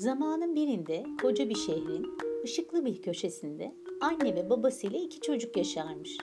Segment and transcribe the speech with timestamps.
[0.00, 6.18] Zamanın birinde koca bir şehrin ışıklı bir köşesinde anne ve babasıyla iki çocuk yaşarmış.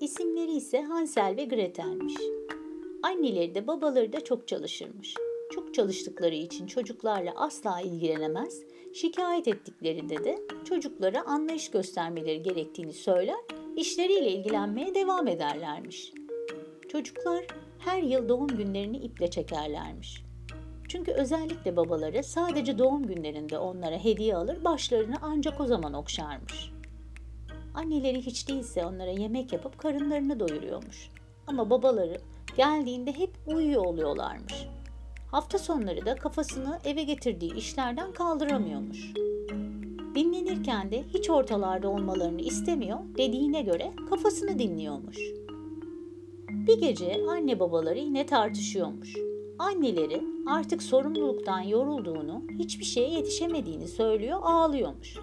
[0.00, 2.14] İsimleri ise Hansel ve Gretel'miş.
[3.02, 5.14] Anneleri de babaları da çok çalışırmış.
[5.54, 8.62] Çok çalıştıkları için çocuklarla asla ilgilenemez,
[8.94, 13.40] şikayet ettiklerinde de çocuklara anlayış göstermeleri gerektiğini söyler,
[13.76, 16.12] işleriyle ilgilenmeye devam ederlermiş.
[16.88, 17.46] Çocuklar
[17.78, 20.25] her yıl doğum günlerini iple çekerlermiş.
[20.88, 26.72] Çünkü özellikle babaları sadece doğum günlerinde onlara hediye alır, başlarını ancak o zaman okşarmış.
[27.74, 31.10] Anneleri hiç değilse onlara yemek yapıp karınlarını doyuruyormuş.
[31.46, 32.20] Ama babaları
[32.56, 34.66] geldiğinde hep uyuyor oluyorlarmış.
[35.30, 39.12] Hafta sonları da kafasını eve getirdiği işlerden kaldıramıyormuş.
[40.14, 45.18] Dinlenirken de hiç ortalarda olmalarını istemiyor, dediğine göre kafasını dinliyormuş.
[46.50, 49.14] Bir gece anne babaları yine tartışıyormuş.
[49.58, 55.16] Anneleri artık sorumluluktan yorulduğunu, hiçbir şeye yetişemediğini söylüyor, ağlıyormuş.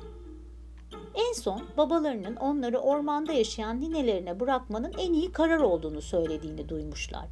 [1.15, 7.25] En son babalarının onları ormanda yaşayan ninelerine bırakmanın en iyi karar olduğunu söylediğini duymuşlar.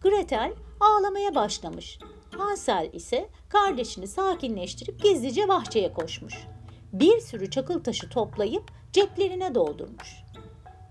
[0.00, 1.98] Gretel ağlamaya başlamış.
[2.38, 6.34] Hansel ise kardeşini sakinleştirip gizlice bahçeye koşmuş.
[6.92, 10.22] Bir sürü çakıl taşı toplayıp ceplerine doldurmuş.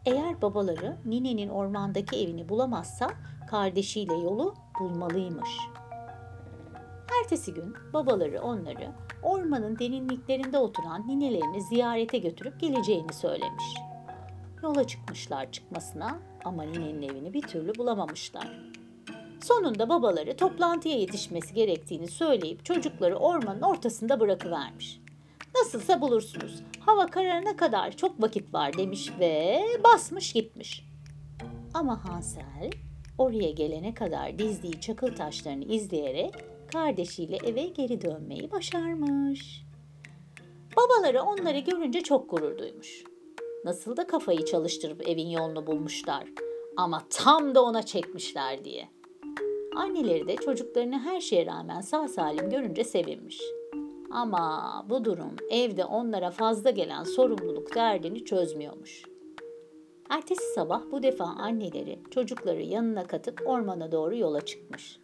[0.05, 3.07] Eğer babaları ninenin ormandaki evini bulamazsa
[3.49, 5.49] kardeşiyle yolu bulmalıymış.
[7.21, 8.91] Ertesi gün babaları onları
[9.23, 13.65] ormanın derinliklerinde oturan ninelerini ziyarete götürüp geleceğini söylemiş.
[14.63, 18.71] Yola çıkmışlar çıkmasına ama ninenin evini bir türlü bulamamışlar.
[19.41, 25.01] Sonunda babaları toplantıya yetişmesi gerektiğini söyleyip çocukları ormanın ortasında bırakıvermiş.
[25.55, 26.63] Nasılsa bulursunuz.
[26.79, 30.85] Hava kararına kadar çok vakit var demiş ve basmış gitmiş.
[31.73, 32.71] Ama Hansel
[33.21, 36.33] oraya gelene kadar dizdiği çakıl taşlarını izleyerek
[36.73, 39.63] kardeşiyle eve geri dönmeyi başarmış.
[40.77, 43.03] Babaları onları görünce çok gurur duymuş.
[43.65, 46.27] Nasıl da kafayı çalıştırıp evin yolunu bulmuşlar.
[46.77, 48.89] Ama tam da ona çekmişler diye.
[49.75, 53.41] Anneleri de çocuklarını her şeye rağmen sağ salim görünce sevinmiş.
[54.11, 59.03] Ama bu durum evde onlara fazla gelen sorumluluk derdini çözmüyormuş.
[60.11, 64.99] Ertesi sabah bu defa anneleri çocukları yanına katıp ormana doğru yola çıkmış.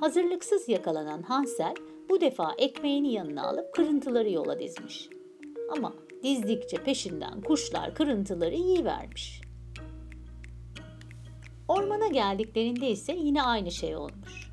[0.00, 1.74] Hazırlıksız yakalanan Hansel
[2.08, 5.08] bu defa ekmeğini yanına alıp kırıntıları yola dizmiş.
[5.76, 9.40] Ama dizdikçe peşinden kuşlar kırıntıları yiyivermiş.
[11.68, 14.50] Ormana geldiklerinde ise yine aynı şey olmuş.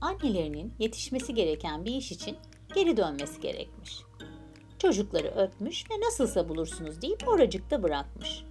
[0.00, 2.36] Annelerinin yetişmesi gereken bir iş için
[2.74, 4.09] geri dönmesi gerekmiş.
[4.82, 8.44] Çocukları öpmüş ve nasılsa bulursunuz deyip oracıkta bırakmış.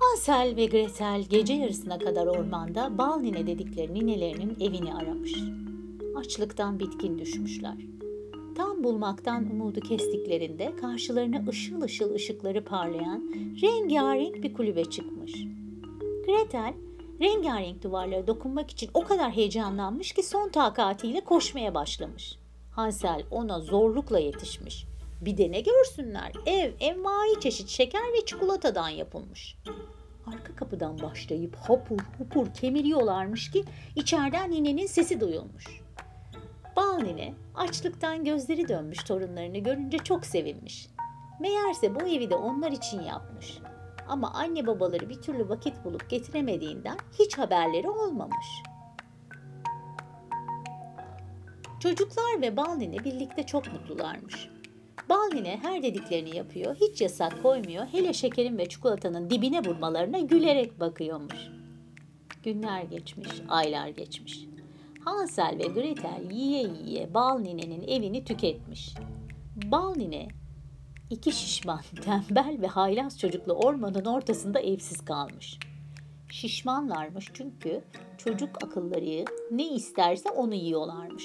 [0.00, 5.34] Hansel ve Gretel gece yarısına kadar ormanda bal nine dedikleri ninelerinin evini aramış.
[6.16, 7.76] Açlıktan bitkin düşmüşler.
[8.56, 13.30] Tam bulmaktan umudu kestiklerinde karşılarına ışıl ışıl ışıkları parlayan
[13.62, 15.32] rengarenk bir kulübe çıkmış.
[16.26, 16.74] Gretel
[17.20, 22.43] rengarenk duvarlara dokunmak için o kadar heyecanlanmış ki son takatiyle koşmaya başlamış.
[22.76, 24.86] Hansel ona zorlukla yetişmiş.
[25.20, 29.56] Bir de ne görsünler ev envai çeşit şeker ve çikolatadan yapılmış.
[30.26, 33.64] Arka kapıdan başlayıp hapur hupur kemiriyorlarmış ki
[33.96, 35.66] içeriden ninenin sesi duyulmuş.
[36.76, 40.88] Bal nine açlıktan gözleri dönmüş torunlarını görünce çok sevinmiş.
[41.40, 43.58] Meğerse bu evi de onlar için yapmış.
[44.08, 48.46] Ama anne babaları bir türlü vakit bulup getiremediğinden hiç haberleri olmamış.
[51.84, 54.48] Çocuklar ve Balnine birlikte çok mutlularmış.
[55.08, 61.48] Balnine her dediklerini yapıyor, hiç yasak koymuyor, hele şekerin ve çikolatanın dibine vurmalarına gülerek bakıyormuş.
[62.42, 64.44] Günler geçmiş, aylar geçmiş.
[65.00, 68.94] Hansel ve Gretel yiye yiye Bal Nine'nin evini tüketmiş.
[69.56, 70.28] Bal Nine
[71.10, 75.58] iki şişman, tembel ve haylaz çocuklu ormanın ortasında evsiz kalmış.
[76.30, 77.80] Şişmanlarmış çünkü
[78.18, 81.24] çocuk akılları ne isterse onu yiyorlarmış.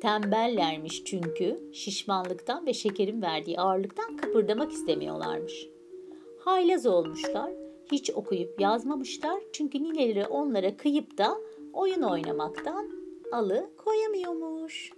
[0.00, 5.68] Tembellermiş çünkü şişmanlıktan ve şekerin verdiği ağırlıktan kıpırdamak istemiyorlarmış.
[6.38, 7.50] Haylaz olmuşlar,
[7.92, 11.36] hiç okuyup yazmamışlar çünkü nineleri onlara kıyıp da
[11.72, 12.90] oyun oynamaktan
[13.32, 14.92] alı koyamıyormuş.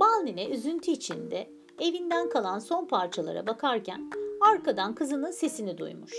[0.00, 1.50] Bal nine üzüntü içinde
[1.80, 6.12] evinden kalan son parçalara bakarken arkadan kızının sesini duymuş.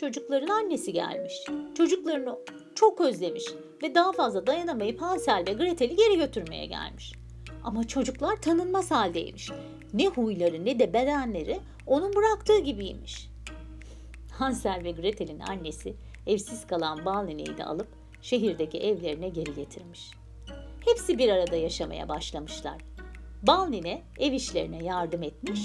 [0.00, 1.32] Çocukların annesi gelmiş.
[1.76, 2.38] Çocuklarını
[2.74, 3.44] çok özlemiş
[3.82, 7.12] ve daha fazla dayanamayıp Hansel ve Gretel'i geri götürmeye gelmiş.
[7.64, 9.50] Ama çocuklar tanınmaz haldeymiş.
[9.94, 13.30] Ne huyları ne de bedenleri onun bıraktığı gibiymiş.
[14.32, 15.94] Hansel ve Gretel'in annesi
[16.26, 17.88] evsiz kalan Balnine'yi de alıp
[18.22, 20.10] şehirdeki evlerine geri getirmiş.
[20.86, 22.76] hepsi bir arada yaşamaya başlamışlar.
[23.42, 25.60] Bal nine ev işlerine yardım etmiş,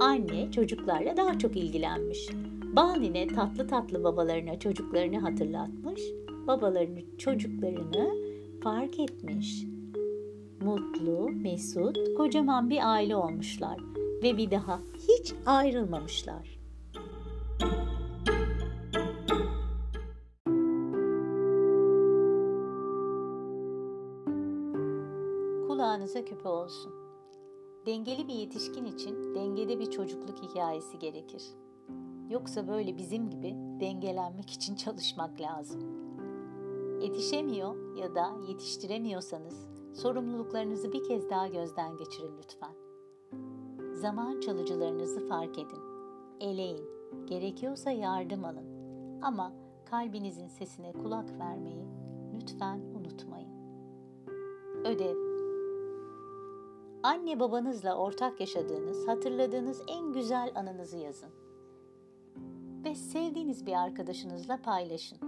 [0.00, 2.28] anne çocuklarla daha çok ilgilenmiş.
[2.76, 6.00] Bal nine tatlı tatlı babalarına çocuklarını hatırlatmış,
[6.46, 8.14] babalarını çocuklarını
[8.62, 9.64] fark etmiş.
[10.60, 13.76] Mutlu, mesut, kocaman bir aile olmuşlar
[14.22, 16.60] ve bir daha hiç ayrılmamışlar.
[25.68, 26.92] Kulağınıza küpe olsun.
[27.86, 31.42] Dengeli bir yetişkin için dengede bir çocukluk hikayesi gerekir.
[32.32, 35.80] Yoksa böyle bizim gibi dengelenmek için çalışmak lazım.
[37.00, 42.74] Yetişemiyor ya da yetiştiremiyorsanız sorumluluklarınızı bir kez daha gözden geçirin lütfen.
[43.94, 45.80] Zaman çalıcılarınızı fark edin.
[46.40, 46.88] Eleyin.
[47.26, 48.66] Gerekiyorsa yardım alın.
[49.22, 49.52] Ama
[49.90, 51.86] kalbinizin sesine kulak vermeyi
[52.34, 53.52] lütfen unutmayın.
[54.84, 55.16] Ödev
[57.02, 61.30] Anne babanızla ortak yaşadığınız, hatırladığınız en güzel anınızı yazın.
[62.84, 65.18] Ve sevdiğiniz bir arkadaşınızla paylaşın.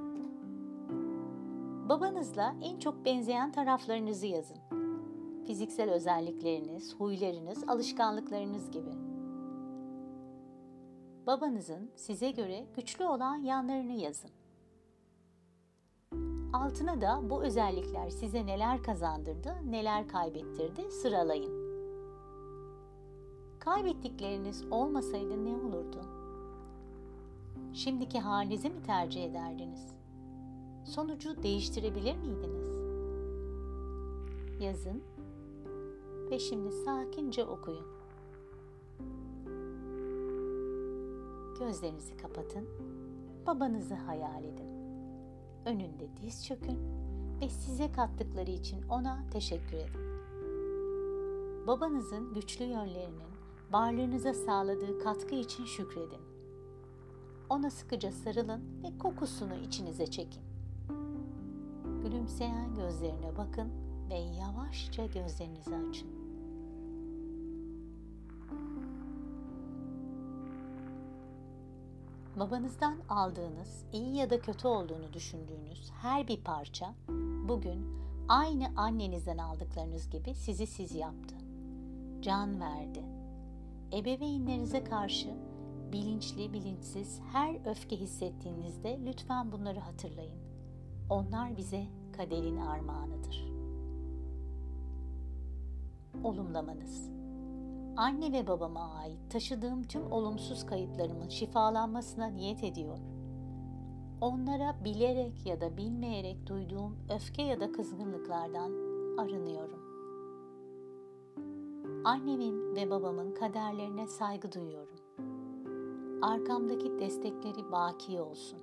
[1.88, 4.56] Babanızla en çok benzeyen taraflarınızı yazın.
[5.46, 8.90] Fiziksel özellikleriniz, huylarınız, alışkanlıklarınız gibi.
[11.26, 14.30] Babanızın size göre güçlü olan yanlarını yazın.
[16.52, 21.64] Altına da bu özellikler size neler kazandırdı, neler kaybettirdi sıralayın.
[23.58, 26.23] Kaybettikleriniz olmasaydı ne olurdu?
[27.72, 29.86] Şimdiki halinizi mi tercih ederdiniz?
[30.84, 32.68] Sonucu değiştirebilir miydiniz?
[34.60, 35.02] Yazın
[36.30, 37.86] ve şimdi sakince okuyun.
[41.58, 42.68] Gözlerinizi kapatın,
[43.46, 44.68] babanızı hayal edin.
[45.66, 46.78] Önünde diz çökün
[47.40, 50.04] ve size kattıkları için ona teşekkür edin.
[51.66, 53.34] Babanızın güçlü yönlerinin
[53.72, 56.33] varlığınıza sağladığı katkı için şükredin.
[57.54, 60.42] Ona sıkıca sarılın ve kokusunu içinize çekin.
[62.02, 63.72] Gülümseyen gözlerine bakın
[64.10, 66.08] ve yavaşça gözlerinizi açın.
[72.36, 76.94] Babanızdan aldığınız, iyi ya da kötü olduğunu düşündüğünüz her bir parça
[77.48, 77.86] bugün
[78.28, 81.34] aynı annenizden aldıklarınız gibi sizi siz yaptı.
[82.20, 83.02] Can verdi.
[83.92, 85.53] Ebeveynlerinize karşı
[85.94, 90.38] bilinçli, bilinçsiz her öfke hissettiğinizde lütfen bunları hatırlayın.
[91.10, 91.86] Onlar bize
[92.16, 93.44] kaderin armağanıdır.
[96.24, 97.10] Olumlamanız
[97.96, 102.98] Anne ve babama ait taşıdığım tüm olumsuz kayıtlarımın şifalanmasına niyet ediyor.
[104.20, 108.70] Onlara bilerek ya da bilmeyerek duyduğum öfke ya da kızgınlıklardan
[109.18, 109.84] arınıyorum.
[112.04, 115.03] Annemin ve babamın kaderlerine saygı duyuyorum.
[116.24, 118.58] Arkamdaki destekleri baki olsun.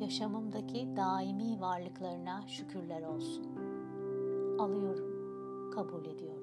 [0.00, 3.46] Yaşamımdaki daimi varlıklarına şükürler olsun.
[4.58, 5.10] Alıyorum,
[5.70, 6.41] kabul ediyorum.